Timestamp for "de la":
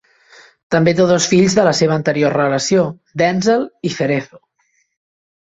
1.59-1.75